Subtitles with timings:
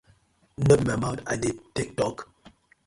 [0.57, 2.17] No be my mouth I dey tak tok?